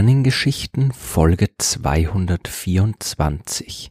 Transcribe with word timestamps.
Sternengeschichten 0.00 0.92
Folge 0.92 1.48
224 1.58 3.90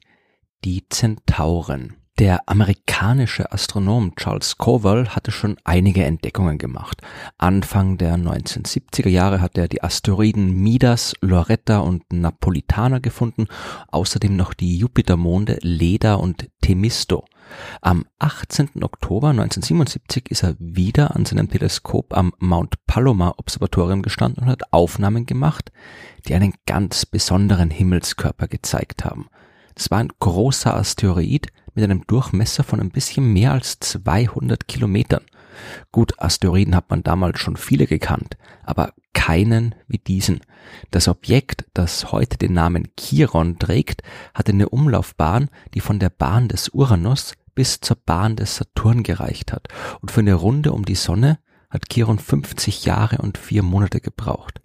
Die 0.65 0.89
Zentauren 0.89 1.97
Der 2.17 2.49
amerikanische 2.49 3.51
Astronom 3.51 4.15
Charles 4.15 4.57
Cowell 4.57 5.09
hatte 5.09 5.29
schon 5.29 5.57
einige 5.65 6.05
Entdeckungen 6.05 6.57
gemacht. 6.57 7.03
Anfang 7.37 7.99
der 7.99 8.15
1970er 8.15 9.09
Jahre 9.09 9.39
hat 9.39 9.55
er 9.59 9.67
die 9.67 9.83
Asteroiden 9.83 10.51
Midas, 10.51 11.13
Loretta 11.21 11.77
und 11.77 12.11
Napolitana 12.11 12.97
gefunden, 12.97 13.45
außerdem 13.89 14.35
noch 14.35 14.55
die 14.55 14.79
Jupitermonde 14.79 15.59
Leda 15.61 16.15
und 16.15 16.49
Themisto. 16.69 17.25
Am 17.81 18.05
18. 18.19 18.83
Oktober 18.83 19.29
1977 19.29 20.29
ist 20.29 20.43
er 20.43 20.55
wieder 20.59 21.15
an 21.15 21.25
seinem 21.25 21.49
Teleskop 21.49 22.15
am 22.15 22.31
Mount 22.37 22.75
Palomar 22.85 23.39
Observatorium 23.39 24.03
gestanden 24.03 24.43
und 24.43 24.49
hat 24.51 24.71
Aufnahmen 24.71 25.25
gemacht, 25.25 25.71
die 26.27 26.35
einen 26.35 26.53
ganz 26.67 27.07
besonderen 27.07 27.71
Himmelskörper 27.71 28.47
gezeigt 28.47 29.03
haben. 29.03 29.29
Es 29.75 29.89
war 29.89 29.97
ein 29.97 30.11
großer 30.19 30.75
Asteroid 30.75 31.47
mit 31.73 31.83
einem 31.83 32.05
Durchmesser 32.05 32.63
von 32.63 32.79
ein 32.79 32.91
bisschen 32.91 33.33
mehr 33.33 33.53
als 33.53 33.79
200 33.79 34.67
Kilometern. 34.67 35.23
Gut, 35.91 36.21
Asteroiden 36.21 36.75
hat 36.75 36.91
man 36.91 37.01
damals 37.01 37.39
schon 37.39 37.57
viele 37.57 37.87
gekannt, 37.87 38.37
aber 38.63 38.93
keinen 39.13 39.75
wie 39.87 39.97
diesen. 39.97 40.41
Das 40.91 41.07
Objekt, 41.07 41.65
das 41.73 42.11
heute 42.11 42.37
den 42.37 42.53
Namen 42.53 42.89
Chiron 42.99 43.59
trägt, 43.59 44.01
hatte 44.33 44.51
eine 44.51 44.69
Umlaufbahn, 44.69 45.49
die 45.73 45.79
von 45.79 45.99
der 45.99 46.09
Bahn 46.09 46.47
des 46.47 46.69
Uranus 46.69 47.33
bis 47.55 47.79
zur 47.79 47.97
Bahn 47.97 48.35
des 48.35 48.55
Saturn 48.55 49.03
gereicht 49.03 49.51
hat. 49.51 49.67
Und 50.01 50.11
für 50.11 50.21
eine 50.21 50.35
Runde 50.35 50.71
um 50.71 50.85
die 50.85 50.95
Sonne 50.95 51.39
hat 51.69 51.89
Chiron 51.91 52.19
50 52.19 52.85
Jahre 52.85 53.17
und 53.17 53.37
vier 53.37 53.63
Monate 53.63 54.01
gebraucht. 54.01 54.61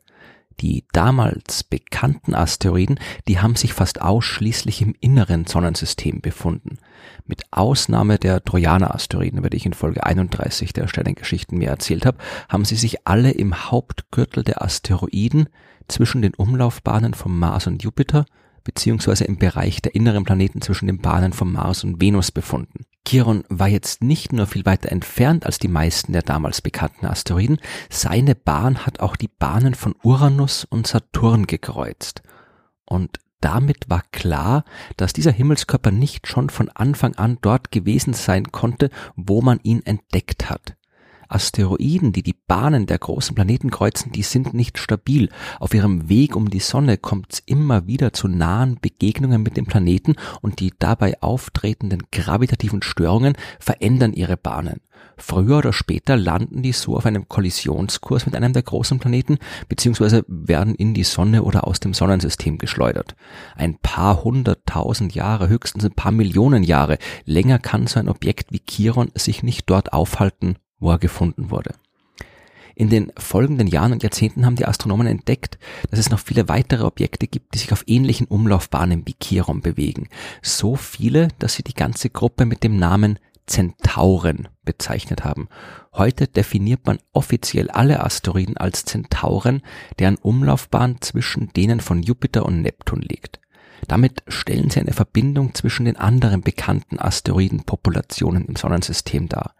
Die 0.60 0.84
damals 0.92 1.64
bekannten 1.64 2.34
Asteroiden, 2.34 3.00
die 3.28 3.40
haben 3.40 3.56
sich 3.56 3.72
fast 3.72 4.00
ausschließlich 4.00 4.82
im 4.82 4.94
inneren 5.00 5.46
Sonnensystem 5.46 6.20
befunden. 6.20 6.78
Mit 7.26 7.42
Ausnahme 7.50 8.18
der 8.18 8.44
Trojaner-Asteroiden, 8.44 9.38
über 9.38 9.50
die 9.50 9.56
ich 9.56 9.66
in 9.66 9.72
Folge 9.72 10.04
31 10.04 10.72
der 10.72 10.88
Sternengeschichten 10.88 11.58
mehr 11.58 11.70
erzählt 11.70 12.06
habe, 12.06 12.18
haben 12.48 12.64
sie 12.64 12.76
sich 12.76 13.06
alle 13.06 13.32
im 13.32 13.70
Hauptgürtel 13.70 14.44
der 14.44 14.62
Asteroiden 14.62 15.48
zwischen 15.88 16.22
den 16.22 16.34
Umlaufbahnen 16.34 17.14
von 17.14 17.36
Mars 17.36 17.66
und 17.66 17.82
Jupiter 17.82 18.24
beziehungsweise 18.62 19.24
im 19.24 19.38
Bereich 19.38 19.82
der 19.82 19.94
inneren 19.94 20.24
Planeten 20.24 20.62
zwischen 20.62 20.86
den 20.86 20.98
Bahnen 20.98 21.32
von 21.32 21.52
Mars 21.52 21.84
und 21.84 22.00
Venus 22.00 22.32
befunden. 22.32 22.86
Chiron 23.06 23.44
war 23.48 23.68
jetzt 23.68 24.02
nicht 24.02 24.32
nur 24.32 24.46
viel 24.46 24.64
weiter 24.64 24.90
entfernt 24.90 25.44
als 25.44 25.58
die 25.58 25.68
meisten 25.68 26.12
der 26.12 26.22
damals 26.22 26.62
bekannten 26.62 27.06
Asteroiden, 27.06 27.58
seine 27.90 28.34
Bahn 28.34 28.86
hat 28.86 29.00
auch 29.00 29.16
die 29.16 29.28
Bahnen 29.28 29.74
von 29.74 29.94
Uranus 30.02 30.64
und 30.64 30.86
Saturn 30.86 31.46
gekreuzt. 31.46 32.22
Und 32.86 33.18
damit 33.40 33.90
war 33.90 34.02
klar, 34.10 34.64
dass 34.96 35.12
dieser 35.12 35.32
Himmelskörper 35.32 35.90
nicht 35.90 36.26
schon 36.26 36.48
von 36.48 36.70
Anfang 36.70 37.14
an 37.16 37.36
dort 37.42 37.70
gewesen 37.70 38.14
sein 38.14 38.52
konnte, 38.52 38.88
wo 39.16 39.42
man 39.42 39.60
ihn 39.62 39.82
entdeckt 39.84 40.48
hat. 40.48 40.76
Asteroiden, 41.28 42.12
die 42.12 42.22
die 42.22 42.36
Bahnen 42.46 42.86
der 42.86 42.98
großen 42.98 43.34
Planeten 43.34 43.70
kreuzen, 43.70 44.12
die 44.12 44.22
sind 44.22 44.54
nicht 44.54 44.78
stabil. 44.78 45.28
Auf 45.60 45.74
ihrem 45.74 46.08
Weg 46.08 46.36
um 46.36 46.50
die 46.50 46.60
Sonne 46.60 46.98
kommt 46.98 47.32
es 47.32 47.42
immer 47.46 47.86
wieder 47.86 48.12
zu 48.12 48.28
nahen 48.28 48.78
Begegnungen 48.80 49.42
mit 49.42 49.56
dem 49.56 49.66
Planeten 49.66 50.16
und 50.40 50.60
die 50.60 50.72
dabei 50.78 51.20
auftretenden 51.22 52.04
gravitativen 52.12 52.82
Störungen 52.82 53.34
verändern 53.58 54.12
ihre 54.12 54.36
Bahnen. 54.36 54.80
Früher 55.16 55.58
oder 55.58 55.72
später 55.72 56.16
landen 56.16 56.62
die 56.62 56.72
so 56.72 56.96
auf 56.96 57.06
einem 57.06 57.28
Kollisionskurs 57.28 58.26
mit 58.26 58.34
einem 58.34 58.52
der 58.52 58.62
großen 58.62 58.98
Planeten, 58.98 59.38
beziehungsweise 59.68 60.24
werden 60.26 60.74
in 60.74 60.94
die 60.94 61.04
Sonne 61.04 61.42
oder 61.42 61.66
aus 61.66 61.80
dem 61.80 61.94
Sonnensystem 61.94 62.58
geschleudert. 62.58 63.14
Ein 63.56 63.78
paar 63.78 64.24
hunderttausend 64.24 65.14
Jahre, 65.14 65.48
höchstens 65.48 65.84
ein 65.84 65.94
paar 65.94 66.12
Millionen 66.12 66.64
Jahre, 66.64 66.98
länger 67.24 67.58
kann 67.58 67.86
so 67.86 68.00
ein 68.00 68.08
Objekt 68.08 68.52
wie 68.52 68.62
Chiron 68.68 69.10
sich 69.14 69.42
nicht 69.42 69.70
dort 69.70 69.92
aufhalten 69.92 70.56
wo 70.78 70.90
er 70.90 70.98
gefunden 70.98 71.50
wurde. 71.50 71.74
In 72.76 72.90
den 72.90 73.12
folgenden 73.16 73.68
Jahren 73.68 73.92
und 73.92 74.02
Jahrzehnten 74.02 74.44
haben 74.44 74.56
die 74.56 74.66
Astronomen 74.66 75.06
entdeckt, 75.06 75.58
dass 75.90 76.00
es 76.00 76.10
noch 76.10 76.18
viele 76.18 76.48
weitere 76.48 76.84
Objekte 76.84 77.28
gibt, 77.28 77.54
die 77.54 77.58
sich 77.58 77.72
auf 77.72 77.84
ähnlichen 77.86 78.26
Umlaufbahnen 78.26 79.06
wie 79.06 79.14
Chiron 79.22 79.60
bewegen. 79.60 80.08
So 80.42 80.74
viele, 80.74 81.28
dass 81.38 81.54
sie 81.54 81.62
die 81.62 81.74
ganze 81.74 82.10
Gruppe 82.10 82.46
mit 82.46 82.64
dem 82.64 82.76
Namen 82.76 83.20
Zentauren 83.46 84.48
bezeichnet 84.64 85.22
haben. 85.22 85.48
Heute 85.92 86.26
definiert 86.26 86.86
man 86.86 86.98
offiziell 87.12 87.70
alle 87.70 88.02
Asteroiden 88.02 88.56
als 88.56 88.84
Zentauren, 88.84 89.62
deren 89.98 90.16
Umlaufbahn 90.16 90.96
zwischen 91.00 91.52
denen 91.52 91.80
von 91.80 92.02
Jupiter 92.02 92.46
und 92.46 92.62
Neptun 92.62 93.02
liegt. 93.02 93.40
Damit 93.86 94.22
stellen 94.28 94.70
sie 94.70 94.80
eine 94.80 94.94
Verbindung 94.94 95.54
zwischen 95.54 95.84
den 95.84 95.96
anderen 95.96 96.40
bekannten 96.40 96.98
Asteroidenpopulationen 96.98 98.46
im 98.46 98.56
Sonnensystem 98.56 99.28
dar. 99.28 99.54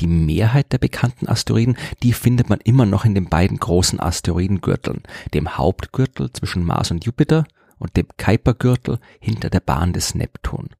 Die 0.00 0.06
Mehrheit 0.06 0.72
der 0.72 0.78
bekannten 0.78 1.28
Asteroiden, 1.28 1.76
die 2.02 2.12
findet 2.12 2.48
man 2.48 2.60
immer 2.60 2.86
noch 2.86 3.04
in 3.04 3.14
den 3.14 3.28
beiden 3.28 3.58
großen 3.58 4.00
Asteroidengürteln, 4.00 5.02
dem 5.34 5.56
Hauptgürtel 5.56 6.32
zwischen 6.32 6.64
Mars 6.64 6.90
und 6.90 7.04
Jupiter 7.04 7.44
und 7.78 7.96
dem 7.96 8.06
Kuipergürtel 8.18 8.98
hinter 9.20 9.50
der 9.50 9.60
Bahn 9.60 9.92
des 9.92 10.14
Neptun. 10.14 10.70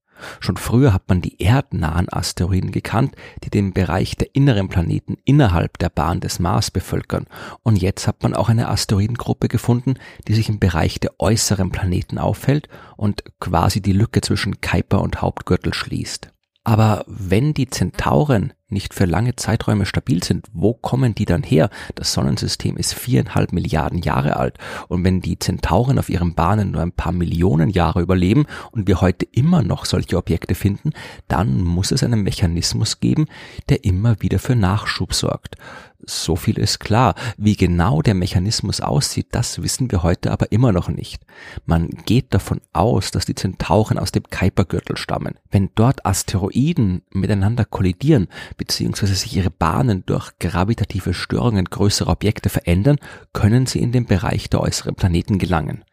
Schon 0.41 0.57
früher 0.57 0.93
hat 0.93 1.09
man 1.09 1.21
die 1.21 1.43
erdnahen 1.43 2.11
Asteroiden 2.11 2.73
gekannt, 2.73 3.15
die 3.45 3.51
den 3.51 3.73
Bereich 3.73 4.17
der 4.17 4.35
inneren 4.35 4.69
Planeten 4.69 5.17
innerhalb 5.25 5.79
der 5.79 5.91
Bahn 5.91 6.21
des 6.21 6.39
Mars 6.39 6.71
bevölkern. 6.71 7.27
Und 7.63 7.77
jetzt 7.77 8.07
hat 8.07 8.23
man 8.23 8.35
auch 8.35 8.49
eine 8.49 8.69
Asteroidengruppe 8.69 9.49
gefunden, 9.49 9.95
die 10.27 10.35
sich 10.35 10.49
im 10.49 10.59
Bereich 10.59 11.01
der 11.01 11.13
äußeren 11.19 11.71
Planeten 11.71 12.19
aufhält 12.19 12.69
und 12.97 13.25
quasi 13.41 13.81
die 13.81 13.93
Lücke 13.93 14.21
zwischen 14.21 14.61
Kuiper 14.61 15.03
und 15.03 15.21
Hauptgürtel 15.21 15.75
schließt. 15.75 16.33
Aber 16.65 17.05
wenn 17.07 17.55
die 17.55 17.69
Zentauren 17.69 18.53
nicht 18.69 18.95
für 18.95 19.05
lange 19.05 19.37
Zeiträume 19.37 19.87
stabil 19.87 20.23
sind, 20.25 20.47
wo 20.53 20.75
kommen 20.75 21.15
die 21.15 21.25
dann 21.25 21.43
her? 21.43 21.71
Das 21.95 22.13
Sonnensystem 22.13 22.77
ist 22.77 22.95
viereinhalb 22.95 23.53
Milliarden 23.53 24.01
Jahre 24.01 24.37
alt 24.37 24.59
und 24.89 25.05
wenn 25.05 25.21
die 25.21 25.39
Zentauren 25.39 25.99
auf 25.99 26.09
ihren 26.09 26.35
Bahnen 26.35 26.73
nur 26.73 26.83
ein 26.83 26.93
paar 26.93 27.13
Millionen 27.13 27.71
Jahre 27.71 28.01
überleben 28.01 28.47
und 28.73 28.89
wir 28.89 29.01
heute 29.01 29.27
immer 29.31 29.63
noch 29.63 29.85
solche 29.85 30.17
Objekte 30.17 30.55
finden, 30.55 30.91
dann 31.29 31.63
muss 31.63 31.93
es 31.93 32.03
einen 32.03 32.23
Mechanismus 32.23 33.01
geben, 33.01 33.27
der 33.69 33.85
immer 33.85 34.21
wieder 34.21 34.39
für 34.39 34.57
Nachschub 34.57 35.15
sorgt. 35.15 35.57
So 36.09 36.37
viel 36.37 36.59
ist 36.59 36.79
klar. 36.79 37.15
Wie 37.37 37.57
genau 37.57 38.01
der 38.03 38.15
Mechanismus 38.15 38.81
aussieht, 38.81 39.29
das 39.33 39.63
wissen 39.63 39.91
wir 39.91 40.03
heute 40.03 40.31
aber 40.31 40.53
immer 40.53 40.71
noch 40.71 40.89
nicht. 40.89 41.23
Man 41.65 41.89
geht 41.89 42.33
davon 42.33 42.61
aus, 42.73 43.11
dass 43.11 43.25
die 43.25 43.35
Zentauren 43.35 43.99
aus 43.99 44.13
dem 44.13 44.23
Kuipergürtel 44.25 44.97
stammen. 44.97 45.35
Wenn 45.51 45.71
dort 45.75 46.07
Asteroiden 46.07 47.03
miteinander 47.11 47.65
kollidieren, 47.65 48.29
beziehungsweise 48.57 49.15
sich 49.15 49.37
ihre 49.37 49.51
Bahnen 49.51 50.05
durch 50.07 50.39
gravitative 50.39 51.15
Störungen 51.15 51.67
größerer 51.67 52.13
Objekte 52.13 52.49
verändern, 52.49 52.99
können 53.33 53.67
sie 53.67 53.81
in 53.81 53.93
den 53.93 54.07
Bereich 54.07 54.51
der 54.51 54.61
äußeren 54.61 54.95
Planeten 54.95 55.39
gelangen. 55.39 55.85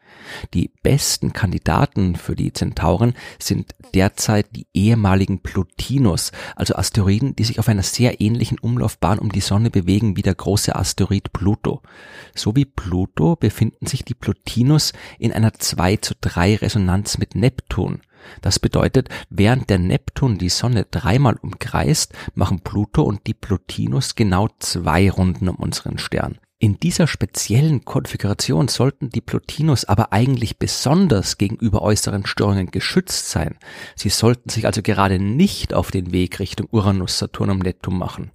Die 0.53 0.71
besten 0.83 1.33
Kandidaten 1.33 2.15
für 2.15 2.35
die 2.35 2.53
Zentauren 2.53 3.13
sind 3.39 3.75
derzeit 3.93 4.47
die 4.55 4.67
ehemaligen 4.73 5.39
Plotinus, 5.39 6.31
also 6.55 6.75
Asteroiden, 6.75 7.35
die 7.35 7.43
sich 7.43 7.59
auf 7.59 7.67
einer 7.67 7.83
sehr 7.83 8.21
ähnlichen 8.21 8.59
Umlaufbahn 8.59 9.19
um 9.19 9.31
die 9.31 9.41
Sonne 9.41 9.69
bewegen 9.69 10.17
wie 10.17 10.21
der 10.21 10.35
große 10.35 10.75
Asteroid 10.75 11.33
Pluto. 11.33 11.81
So 12.35 12.55
wie 12.55 12.65
Pluto 12.65 13.35
befinden 13.35 13.87
sich 13.87 14.03
die 14.03 14.15
Plotinus 14.15 14.93
in 15.19 15.33
einer 15.33 15.53
2 15.53 15.97
zu 15.97 16.13
3 16.19 16.57
Resonanz 16.57 17.17
mit 17.17 17.35
Neptun. 17.35 18.01
Das 18.41 18.59
bedeutet, 18.59 19.09
während 19.29 19.69
der 19.69 19.79
Neptun 19.79 20.37
die 20.37 20.49
Sonne 20.49 20.85
dreimal 20.89 21.35
umkreist, 21.41 22.13
machen 22.35 22.61
Pluto 22.61 23.03
und 23.03 23.27
die 23.27 23.33
Plotinus 23.33 24.15
genau 24.15 24.49
zwei 24.59 25.09
Runden 25.09 25.49
um 25.49 25.55
unseren 25.55 25.97
Stern. 25.97 26.39
In 26.63 26.79
dieser 26.79 27.07
speziellen 27.07 27.83
Konfiguration 27.83 28.69
sollten 28.69 29.09
die 29.09 29.19
Plotinus 29.19 29.83
aber 29.83 30.13
eigentlich 30.13 30.59
besonders 30.59 31.37
gegenüber 31.37 31.81
äußeren 31.81 32.25
Störungen 32.25 32.71
geschützt 32.71 33.29
sein. 33.29 33.57
Sie 33.97 34.07
sollten 34.07 34.47
sich 34.47 34.65
also 34.65 34.81
gerade 34.81 35.19
nicht 35.19 35.73
auf 35.73 35.91
den 35.91 36.13
Weg 36.13 36.39
Richtung 36.39 36.69
Uranus, 36.71 37.17
Saturn 37.17 37.49
und 37.49 37.63
Neptun 37.63 37.97
machen. 37.97 38.31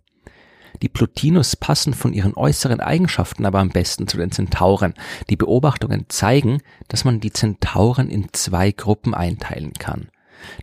Die 0.83 0.89
Plotinus 0.89 1.57
passen 1.57 1.95
von 1.95 2.13
ihren 2.13 2.35
äußeren 2.35 2.81
Eigenschaften 2.81 3.47
aber 3.47 3.59
am 3.59 3.71
besten 3.71 4.09
zu 4.09 4.17
den 4.17 4.31
Zentauren. 4.31 4.95
Die 5.31 5.37
Beobachtungen 5.37 6.07
zeigen, 6.09 6.63
dass 6.89 7.05
man 7.05 7.21
die 7.21 7.33
Zentauren 7.33 8.11
in 8.11 8.29
zwei 8.33 8.71
Gruppen 8.71 9.15
einteilen 9.15 9.73
kann. 9.75 10.09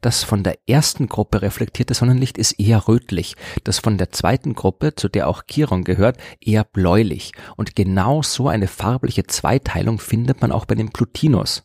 Das 0.01 0.23
von 0.23 0.43
der 0.43 0.57
ersten 0.67 1.07
Gruppe 1.07 1.41
reflektierte 1.41 1.93
Sonnenlicht 1.93 2.37
ist 2.37 2.53
eher 2.53 2.87
rötlich, 2.87 3.35
das 3.63 3.79
von 3.79 3.97
der 3.97 4.11
zweiten 4.11 4.53
Gruppe, 4.53 4.95
zu 4.95 5.09
der 5.09 5.27
auch 5.27 5.43
Chiron 5.43 5.83
gehört, 5.83 6.17
eher 6.39 6.63
bläulich. 6.63 7.33
Und 7.57 7.75
genau 7.75 8.21
so 8.21 8.47
eine 8.47 8.67
farbliche 8.67 9.25
Zweiteilung 9.25 9.99
findet 9.99 10.41
man 10.41 10.51
auch 10.51 10.65
bei 10.65 10.75
den 10.75 10.91
Plutinus. 10.91 11.64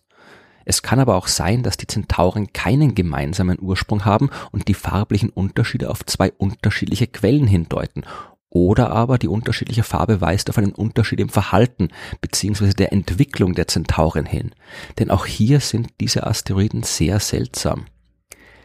Es 0.71 0.83
kann 0.83 1.01
aber 1.01 1.17
auch 1.17 1.27
sein, 1.27 1.65
dass 1.65 1.79
die 1.79 1.89
Zentauren 1.89 2.53
keinen 2.53 2.95
gemeinsamen 2.95 3.59
Ursprung 3.61 4.05
haben 4.05 4.31
und 4.53 4.69
die 4.69 4.75
farblichen 4.75 5.31
Unterschiede 5.31 5.91
auf 5.91 6.07
zwei 6.07 6.31
unterschiedliche 6.31 7.09
Quellen 7.09 7.49
hindeuten 7.49 8.05
Oder 8.51 8.93
aber 8.93 9.19
die 9.19 9.27
unterschiedliche 9.27 9.83
Farbe 9.83 10.21
weist 10.21 10.49
auf 10.49 10.59
einen 10.59 10.71
Unterschied 10.71 11.19
im 11.19 11.29
Verhalten 11.29 11.89
bzw. 12.21 12.73
der 12.75 12.93
Entwicklung 12.93 13.57
der 13.57 13.67
Zentauren 13.67 14.27
hin. 14.27 14.53
Denn 15.01 15.11
auch 15.11 15.27
hier 15.27 15.59
sind 15.59 15.89
diese 16.01 16.25
Asteroiden 16.25 16.85
sehr 16.85 17.19
seltsam. 17.19 17.87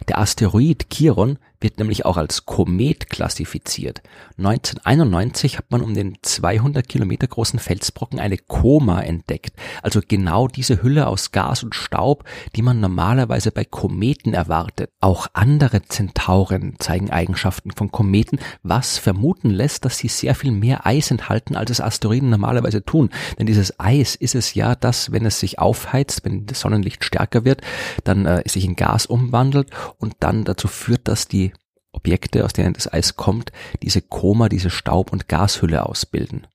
Der 0.08 0.20
Asteroid 0.20 0.92
Chiron 0.92 1.40
wird 1.60 1.80
nämlich 1.80 2.06
auch 2.06 2.18
als 2.18 2.46
Komet 2.46 3.10
klassifiziert. 3.10 4.02
1991 4.38 5.58
hat 5.58 5.72
man 5.72 5.82
um 5.82 5.94
den 5.94 6.18
200 6.22 6.88
Kilometer 6.88 7.28
großen 7.28 7.60
Felsbrocken 7.60 8.20
eine 8.20 8.38
Koma 8.38 9.02
entdeckt, 9.02 9.56
also 9.82 10.02
genau 10.06 10.48
diese 10.48 10.82
Hülle 10.82 11.08
aus 11.08 11.32
Gas 11.32 11.64
und 11.64 11.76
Staub, 11.76 12.24
die 12.56 12.62
man 12.62 12.80
normalerweise 12.80 13.52
bei 13.52 13.66
Kometen 13.66 14.34
erwartet. 14.34 14.90
Auch 15.00 15.28
andere 15.34 15.84
Zentauren 15.84 16.76
zeigen 16.80 17.10
Eigenschaften 17.10 17.72
von 17.72 17.92
Kometen, 17.92 18.40
was 18.64 18.98
vermuten 18.98 19.50
lässt, 19.50 19.86
dass 19.86 19.98
sie 19.98 20.08
sehr 20.08 20.36
viel 20.36 20.52
mehr 20.52 20.86
Eis 20.86 21.12
enthalten, 21.12 21.56
als 21.56 21.72
es 21.72 21.82
Asteroiden 21.82 22.30
normalerweise 22.30 22.84
tun. 22.84 23.10
Denn 23.40 23.46
dieses 23.46 23.80
Eis 23.80 24.16
ist 24.16 24.36
es 24.36 24.54
ja, 24.54 24.76
dass, 24.76 25.12
wenn 25.12 25.26
es 25.26 25.40
sich 25.40 25.60
aufheizt, 25.60 26.26
wenn 26.26 26.46
das 26.46 26.60
Sonnenlicht 26.62 27.04
stärker 27.04 27.46
wird, 27.46 27.62
dann 28.04 28.26
äh, 28.26 28.44
sich 28.48 28.66
in 28.66 28.76
Gas 28.76 29.06
umwandelt 29.06 29.70
und 29.98 30.16
dann 30.20 30.44
dazu 30.44 30.68
führt, 30.68 31.08
dass 31.08 31.28
die 31.28 31.54
Objekte, 31.96 32.46
aus 32.46 32.54
denen 32.54 32.74
das 32.74 32.92
Eis 32.92 33.16
kommt, 33.16 33.52
diese 33.82 34.02
Koma, 34.02 34.50
diese 34.50 34.70
Staub- 34.70 35.12
und 35.12 35.28
Gashülle 35.28 35.86
ausbilden. 35.86 36.48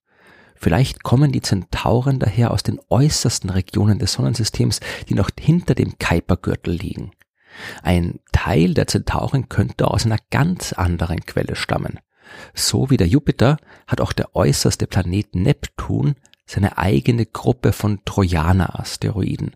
Vielleicht 0.54 1.02
kommen 1.02 1.32
die 1.32 1.40
Zentauren 1.40 2.18
daher 2.18 2.50
aus 2.50 2.62
den 2.62 2.78
äußersten 2.90 3.48
Regionen 3.48 3.98
des 3.98 4.12
Sonnensystems, 4.12 4.80
die 5.08 5.14
noch 5.14 5.30
hinter 5.38 5.74
dem 5.74 5.98
Kuipergürtel 5.98 6.74
liegen. 6.74 7.12
Ein 7.82 8.20
Teil 8.32 8.74
der 8.74 8.86
Zentauren 8.86 9.48
könnte 9.48 9.88
aus 9.88 10.04
einer 10.04 10.18
ganz 10.30 10.72
anderen 10.74 11.20
Quelle 11.24 11.56
stammen. 11.56 11.98
So 12.54 12.90
wie 12.90 12.96
der 12.96 13.08
Jupiter 13.08 13.56
hat 13.86 14.00
auch 14.00 14.12
der 14.12 14.36
äußerste 14.36 14.86
Planet 14.86 15.34
Neptun 15.34 16.14
seine 16.50 16.78
eigene 16.78 17.26
Gruppe 17.26 17.72
von 17.72 18.00
Trojaner-Asteroiden. 18.04 19.54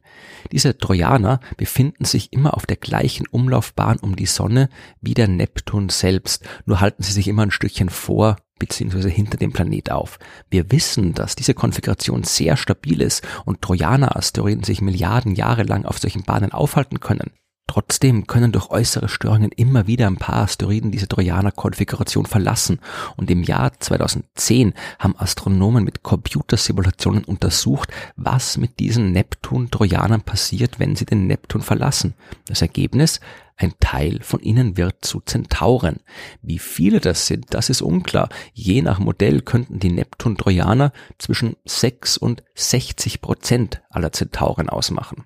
Diese 0.52 0.78
Trojaner 0.78 1.40
befinden 1.56 2.04
sich 2.04 2.32
immer 2.32 2.54
auf 2.54 2.66
der 2.66 2.76
gleichen 2.76 3.26
Umlaufbahn 3.26 3.98
um 3.98 4.14
die 4.14 4.26
Sonne 4.26 4.68
wie 5.00 5.14
der 5.14 5.26
Neptun 5.26 5.88
selbst, 5.88 6.44
nur 6.66 6.80
halten 6.80 7.02
sie 7.02 7.12
sich 7.12 7.26
immer 7.26 7.42
ein 7.42 7.50
Stückchen 7.50 7.88
vor 7.88 8.36
bzw. 8.60 9.10
hinter 9.10 9.36
dem 9.36 9.52
Planet 9.52 9.90
auf. 9.90 10.18
Wir 10.50 10.70
wissen, 10.70 11.14
dass 11.14 11.34
diese 11.34 11.54
Konfiguration 11.54 12.22
sehr 12.22 12.56
stabil 12.56 13.00
ist 13.00 13.26
und 13.44 13.60
Trojaner-Asteroiden 13.60 14.62
sich 14.62 14.80
Milliarden 14.80 15.34
Jahre 15.34 15.64
lang 15.64 15.84
auf 15.84 15.98
solchen 15.98 16.22
Bahnen 16.22 16.52
aufhalten 16.52 17.00
können. 17.00 17.32
Trotzdem 17.66 18.26
können 18.26 18.52
durch 18.52 18.70
äußere 18.70 19.08
Störungen 19.08 19.50
immer 19.50 19.86
wieder 19.86 20.06
ein 20.06 20.18
paar 20.18 20.36
Asteroiden 20.36 20.92
diese 20.92 21.08
Trojaner-Konfiguration 21.08 22.26
verlassen 22.26 22.78
und 23.16 23.30
im 23.30 23.42
Jahr 23.42 23.72
2010 23.80 24.74
haben 24.98 25.16
Astronomen 25.18 25.82
mit 25.82 26.02
Computersimulationen 26.02 27.24
untersucht, 27.24 27.90
was 28.16 28.58
mit 28.58 28.78
diesen 28.80 29.12
Neptun-Trojanern 29.12 30.20
passiert, 30.20 30.78
wenn 30.78 30.94
sie 30.94 31.06
den 31.06 31.26
Neptun 31.26 31.62
verlassen. 31.62 32.14
Das 32.46 32.60
Ergebnis? 32.60 33.20
Ein 33.56 33.72
Teil 33.80 34.20
von 34.22 34.40
ihnen 34.40 34.76
wird 34.76 35.04
zu 35.04 35.20
Zentauren. 35.20 36.00
Wie 36.42 36.58
viele 36.58 37.00
das 37.00 37.26
sind, 37.26 37.54
das 37.54 37.70
ist 37.70 37.82
unklar. 37.82 38.28
Je 38.52 38.82
nach 38.82 38.98
Modell 38.98 39.40
könnten 39.40 39.78
die 39.78 39.90
Neptun-Trojaner 39.90 40.92
zwischen 41.18 41.56
6 41.64 42.18
und 42.18 42.42
60 42.56 43.20
Prozent 43.20 43.80
aller 43.90 44.12
Zentauren 44.12 44.68
ausmachen. 44.68 45.24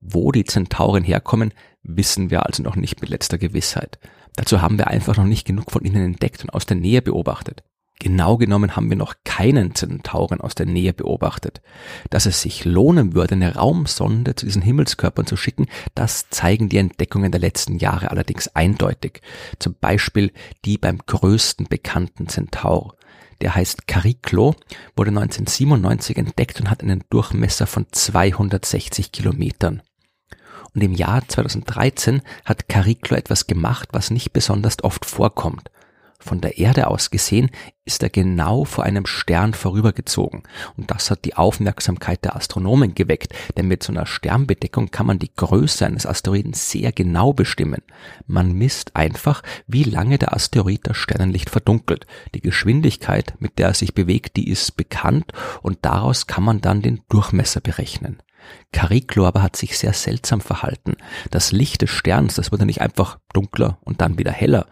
Wo 0.00 0.32
die 0.32 0.44
Zentauren 0.44 1.04
herkommen, 1.04 1.52
wissen 1.82 2.30
wir 2.30 2.46
also 2.46 2.62
noch 2.62 2.76
nicht 2.76 3.00
mit 3.00 3.10
letzter 3.10 3.38
Gewissheit. 3.38 3.98
Dazu 4.36 4.62
haben 4.62 4.78
wir 4.78 4.88
einfach 4.88 5.16
noch 5.16 5.24
nicht 5.24 5.46
genug 5.46 5.70
von 5.70 5.84
ihnen 5.84 6.04
entdeckt 6.04 6.42
und 6.42 6.50
aus 6.50 6.66
der 6.66 6.76
Nähe 6.76 7.02
beobachtet. 7.02 7.62
Genau 8.00 8.38
genommen 8.38 8.76
haben 8.76 8.88
wir 8.88 8.96
noch 8.96 9.14
keinen 9.24 9.74
Zentauren 9.74 10.40
aus 10.40 10.54
der 10.54 10.64
Nähe 10.64 10.94
beobachtet. 10.94 11.60
Dass 12.08 12.24
es 12.24 12.40
sich 12.40 12.64
lohnen 12.64 13.14
würde, 13.14 13.34
eine 13.34 13.56
Raumsonde 13.56 14.34
zu 14.34 14.46
diesen 14.46 14.62
Himmelskörpern 14.62 15.26
zu 15.26 15.36
schicken, 15.36 15.66
das 15.94 16.30
zeigen 16.30 16.70
die 16.70 16.78
Entdeckungen 16.78 17.30
der 17.30 17.42
letzten 17.42 17.76
Jahre 17.76 18.10
allerdings 18.10 18.48
eindeutig. 18.48 19.20
Zum 19.58 19.74
Beispiel 19.78 20.32
die 20.64 20.78
beim 20.78 20.96
größten 20.96 21.66
bekannten 21.68 22.26
Zentaur. 22.28 22.96
Der 23.42 23.54
heißt 23.54 23.86
Cariclo, 23.86 24.54
wurde 24.96 25.10
1997 25.10 26.16
entdeckt 26.16 26.58
und 26.58 26.70
hat 26.70 26.82
einen 26.82 27.04
Durchmesser 27.10 27.66
von 27.66 27.86
260 27.90 29.12
Kilometern. 29.12 29.82
Und 30.74 30.82
im 30.82 30.92
Jahr 30.92 31.26
2013 31.26 32.22
hat 32.44 32.68
Cariclo 32.68 33.16
etwas 33.16 33.46
gemacht, 33.46 33.88
was 33.92 34.10
nicht 34.10 34.32
besonders 34.32 34.82
oft 34.84 35.04
vorkommt. 35.04 35.70
Von 36.22 36.42
der 36.42 36.58
Erde 36.58 36.88
aus 36.88 37.10
gesehen 37.10 37.50
ist 37.86 38.02
er 38.02 38.10
genau 38.10 38.66
vor 38.66 38.84
einem 38.84 39.06
Stern 39.06 39.54
vorübergezogen. 39.54 40.42
Und 40.76 40.90
das 40.90 41.10
hat 41.10 41.24
die 41.24 41.34
Aufmerksamkeit 41.34 42.22
der 42.24 42.36
Astronomen 42.36 42.94
geweckt, 42.94 43.32
denn 43.56 43.66
mit 43.66 43.82
so 43.82 43.90
einer 43.90 44.04
Sternbedeckung 44.04 44.90
kann 44.90 45.06
man 45.06 45.18
die 45.18 45.34
Größe 45.34 45.86
eines 45.86 46.04
Asteroiden 46.04 46.52
sehr 46.52 46.92
genau 46.92 47.32
bestimmen. 47.32 47.82
Man 48.26 48.52
misst 48.52 48.94
einfach, 48.96 49.42
wie 49.66 49.82
lange 49.82 50.18
der 50.18 50.34
Asteroid 50.34 50.80
das 50.82 50.98
Sternenlicht 50.98 51.48
verdunkelt. 51.48 52.06
Die 52.34 52.42
Geschwindigkeit, 52.42 53.34
mit 53.38 53.58
der 53.58 53.68
er 53.68 53.74
sich 53.74 53.94
bewegt, 53.94 54.36
die 54.36 54.50
ist 54.50 54.76
bekannt 54.76 55.32
und 55.62 55.78
daraus 55.82 56.26
kann 56.26 56.44
man 56.44 56.60
dann 56.60 56.82
den 56.82 57.00
Durchmesser 57.08 57.62
berechnen. 57.62 58.18
Cariclo 58.72 59.26
aber 59.26 59.42
hat 59.42 59.56
sich 59.56 59.78
sehr 59.78 59.92
seltsam 59.92 60.40
verhalten. 60.40 60.96
Das 61.30 61.52
Licht 61.52 61.82
des 61.82 61.90
Sterns, 61.90 62.34
das 62.34 62.52
wurde 62.52 62.66
nicht 62.66 62.80
einfach 62.80 63.18
dunkler 63.32 63.78
und 63.82 64.00
dann 64.00 64.18
wieder 64.18 64.32
heller. 64.32 64.66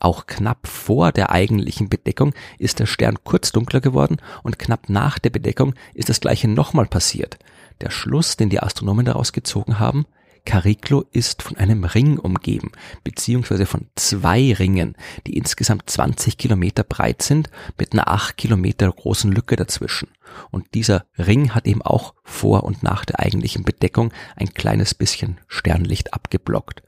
Auch 0.00 0.26
knapp 0.26 0.66
vor 0.66 1.12
der 1.12 1.30
eigentlichen 1.30 1.88
Bedeckung 1.88 2.34
ist 2.58 2.80
der 2.80 2.86
Stern 2.86 3.18
kurz 3.22 3.52
dunkler 3.52 3.80
geworden 3.80 4.16
und 4.42 4.58
knapp 4.58 4.88
nach 4.88 5.18
der 5.18 5.30
Bedeckung 5.30 5.74
ist 5.94 6.08
das 6.08 6.20
gleiche 6.20 6.48
nochmal 6.48 6.86
passiert. 6.86 7.38
Der 7.80 7.90
Schluss, 7.90 8.36
den 8.36 8.50
die 8.50 8.60
Astronomen 8.60 9.04
daraus 9.04 9.32
gezogen 9.32 9.78
haben, 9.78 10.06
Cariclo 10.44 11.04
ist 11.12 11.42
von 11.42 11.56
einem 11.56 11.84
Ring 11.84 12.18
umgeben, 12.18 12.72
beziehungsweise 13.04 13.66
von 13.66 13.88
zwei 13.94 14.52
Ringen, 14.52 14.96
die 15.26 15.36
insgesamt 15.36 15.88
20 15.88 16.36
Kilometer 16.36 16.84
breit 16.84 17.22
sind, 17.22 17.50
mit 17.78 17.92
einer 17.92 18.08
8 18.08 18.36
Kilometer 18.36 18.90
großen 18.90 19.30
Lücke 19.30 19.56
dazwischen. 19.56 20.08
Und 20.50 20.74
dieser 20.74 21.04
Ring 21.18 21.54
hat 21.54 21.66
eben 21.66 21.82
auch 21.82 22.14
vor 22.24 22.64
und 22.64 22.82
nach 22.82 23.04
der 23.04 23.20
eigentlichen 23.20 23.64
Bedeckung 23.64 24.12
ein 24.36 24.52
kleines 24.54 24.94
bisschen 24.94 25.38
Sternlicht 25.48 26.14
abgeblockt. 26.14 26.82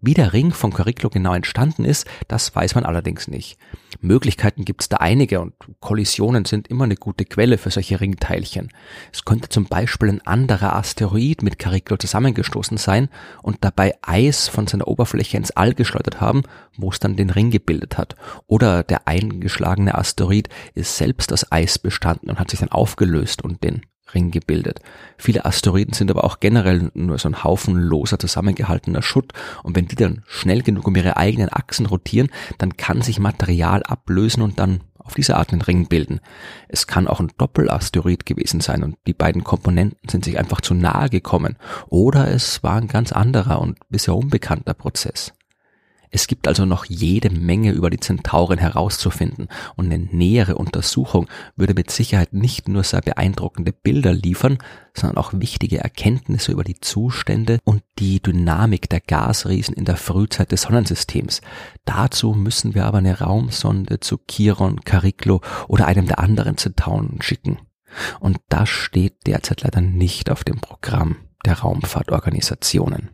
Wie 0.00 0.14
der 0.14 0.32
Ring 0.32 0.52
von 0.52 0.72
Cariclo 0.72 1.10
genau 1.10 1.34
entstanden 1.34 1.84
ist, 1.84 2.06
das 2.28 2.54
weiß 2.54 2.76
man 2.76 2.84
allerdings 2.84 3.26
nicht. 3.26 3.58
Möglichkeiten 4.00 4.64
gibt 4.64 4.82
es 4.82 4.88
da 4.88 4.98
einige 4.98 5.40
und 5.40 5.54
Kollisionen 5.80 6.44
sind 6.44 6.68
immer 6.68 6.84
eine 6.84 6.94
gute 6.94 7.24
Quelle 7.24 7.58
für 7.58 7.70
solche 7.70 8.00
Ringteilchen. 8.00 8.70
Es 9.12 9.24
könnte 9.24 9.48
zum 9.48 9.64
Beispiel 9.64 10.10
ein 10.10 10.24
anderer 10.24 10.76
Asteroid 10.76 11.42
mit 11.42 11.58
Cariclo 11.58 11.96
zusammengestoßen 11.96 12.78
sein 12.78 13.08
und 13.42 13.58
dabei 13.62 13.94
Eis 14.02 14.46
von 14.46 14.68
seiner 14.68 14.86
Oberfläche 14.86 15.36
ins 15.36 15.50
All 15.50 15.74
geschleudert 15.74 16.20
haben, 16.20 16.42
wo 16.76 16.90
es 16.90 17.00
dann 17.00 17.16
den 17.16 17.30
Ring 17.30 17.50
gebildet 17.50 17.98
hat. 17.98 18.14
Oder 18.46 18.84
der 18.84 19.08
eingeschlagene 19.08 19.96
Asteroid 19.96 20.48
ist 20.74 20.96
selbst 20.96 21.32
aus 21.32 21.50
Eis 21.50 21.78
bestanden 21.78 22.30
und 22.30 22.38
hat 22.38 22.50
sich 22.50 22.60
dann 22.60 22.70
aufgelöst 22.70 23.42
und 23.42 23.64
den 23.64 23.82
Ring 24.14 24.30
gebildet. 24.30 24.80
Viele 25.16 25.44
Asteroiden 25.44 25.94
sind 25.94 26.10
aber 26.10 26.24
auch 26.24 26.40
generell 26.40 26.90
nur 26.94 27.18
so 27.18 27.28
ein 27.28 27.44
Haufen 27.44 27.74
loser 27.74 28.18
zusammengehaltener 28.18 29.02
Schutt 29.02 29.32
und 29.62 29.76
wenn 29.76 29.88
die 29.88 29.96
dann 29.96 30.22
schnell 30.26 30.62
genug 30.62 30.86
um 30.86 30.96
ihre 30.96 31.16
eigenen 31.16 31.52
Achsen 31.52 31.86
rotieren, 31.86 32.30
dann 32.58 32.76
kann 32.76 33.02
sich 33.02 33.18
Material 33.18 33.82
ablösen 33.82 34.42
und 34.42 34.58
dann 34.58 34.80
auf 35.08 35.14
diese 35.14 35.36
Art 35.36 35.52
einen 35.52 35.62
Ring 35.62 35.88
bilden. 35.88 36.20
Es 36.68 36.86
kann 36.86 37.08
auch 37.08 37.18
ein 37.18 37.32
Doppelasteroid 37.38 38.26
gewesen 38.26 38.60
sein 38.60 38.84
und 38.84 38.96
die 39.06 39.14
beiden 39.14 39.42
Komponenten 39.42 40.08
sind 40.08 40.24
sich 40.24 40.38
einfach 40.38 40.60
zu 40.60 40.74
nahe 40.74 41.08
gekommen 41.08 41.56
oder 41.88 42.28
es 42.30 42.62
war 42.62 42.76
ein 42.76 42.88
ganz 42.88 43.12
anderer 43.12 43.60
und 43.60 43.78
bisher 43.88 44.14
unbekannter 44.14 44.74
Prozess. 44.74 45.32
Es 46.10 46.26
gibt 46.26 46.48
also 46.48 46.64
noch 46.64 46.84
jede 46.84 47.30
Menge 47.30 47.72
über 47.72 47.90
die 47.90 48.00
Zentauren 48.00 48.58
herauszufinden 48.58 49.48
und 49.76 49.86
eine 49.86 49.98
nähere 49.98 50.56
Untersuchung 50.56 51.28
würde 51.56 51.74
mit 51.74 51.90
Sicherheit 51.90 52.32
nicht 52.32 52.68
nur 52.68 52.84
sehr 52.84 53.00
beeindruckende 53.00 53.72
Bilder 53.72 54.12
liefern, 54.12 54.58
sondern 54.94 55.18
auch 55.18 55.32
wichtige 55.34 55.78
Erkenntnisse 55.78 56.52
über 56.52 56.64
die 56.64 56.80
Zustände 56.80 57.58
und 57.64 57.82
die 57.98 58.20
Dynamik 58.20 58.88
der 58.88 59.00
Gasriesen 59.00 59.74
in 59.74 59.84
der 59.84 59.96
Frühzeit 59.96 60.52
des 60.52 60.62
Sonnensystems. 60.62 61.40
Dazu 61.84 62.32
müssen 62.32 62.74
wir 62.74 62.86
aber 62.86 62.98
eine 62.98 63.20
Raumsonde 63.20 64.00
zu 64.00 64.18
Chiron, 64.28 64.80
Cariclo 64.82 65.40
oder 65.68 65.86
einem 65.86 66.06
der 66.06 66.18
anderen 66.18 66.56
Zentauren 66.56 67.20
schicken. 67.22 67.58
Und 68.20 68.38
das 68.48 68.68
steht 68.68 69.26
derzeit 69.26 69.62
leider 69.62 69.80
nicht 69.80 70.30
auf 70.30 70.44
dem 70.44 70.60
Programm 70.60 71.16
der 71.44 71.60
Raumfahrtorganisationen. 71.60 73.10